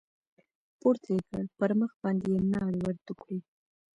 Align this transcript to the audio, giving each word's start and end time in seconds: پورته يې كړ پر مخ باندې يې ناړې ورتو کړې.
پورته 0.79 1.07
يې 1.15 1.21
كړ 1.29 1.43
پر 1.57 1.71
مخ 1.79 1.91
باندې 2.01 2.25
يې 2.33 2.39
ناړې 2.53 2.79
ورتو 2.83 3.13
کړې. 3.21 3.37